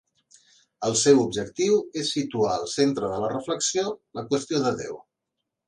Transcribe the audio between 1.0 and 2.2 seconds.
seu objectiu és